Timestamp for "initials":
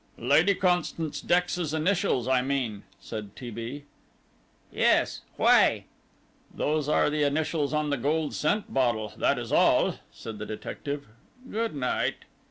1.75-2.27, 7.21-7.71